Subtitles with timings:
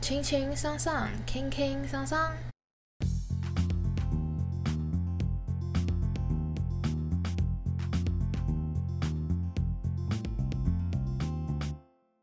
[0.00, 2.32] 轻轻桑桑，轻轻桑桑。